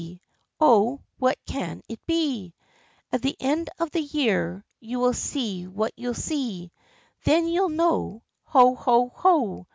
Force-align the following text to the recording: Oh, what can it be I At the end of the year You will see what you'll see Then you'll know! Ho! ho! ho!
Oh, 0.59 1.03
what 1.19 1.37
can 1.45 1.83
it 1.87 1.99
be 2.07 2.55
I 3.11 3.17
At 3.17 3.21
the 3.21 3.35
end 3.39 3.69
of 3.77 3.91
the 3.91 4.01
year 4.01 4.65
You 4.79 4.99
will 4.99 5.13
see 5.13 5.67
what 5.67 5.93
you'll 5.95 6.15
see 6.15 6.71
Then 7.23 7.47
you'll 7.47 7.69
know! 7.69 8.23
Ho! 8.45 8.73
ho! 8.73 9.11
ho! 9.15 9.67